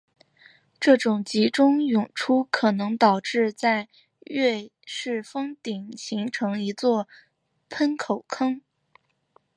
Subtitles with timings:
[0.79, 3.87] 这种集中涌出可能导致在
[4.21, 7.07] 月丘峰顶形成了一座
[7.69, 8.59] 喷口坑。